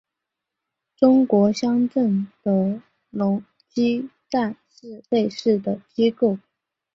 [0.95, 6.39] 中国乡镇的农机站是类似的机构。